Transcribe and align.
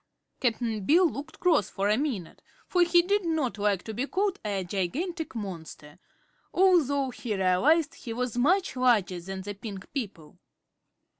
Cap'n 0.39 0.83
Bill 0.83 1.07
looked 1.07 1.39
cross 1.39 1.69
for 1.69 1.87
a 1.87 1.95
minute, 1.95 2.41
for 2.67 2.81
he 2.81 3.03
did 3.03 3.23
not 3.23 3.59
like 3.59 3.83
to 3.83 3.93
be 3.93 4.07
called 4.07 4.39
a 4.43 4.63
"gigantic 4.63 5.35
monster," 5.35 5.99
although 6.51 7.11
he 7.11 7.35
realized 7.35 7.93
he 7.93 8.11
was 8.11 8.35
much 8.35 8.75
larger 8.75 9.21
than 9.21 9.43
the 9.43 9.53
pink 9.53 9.85
people. 9.93 10.39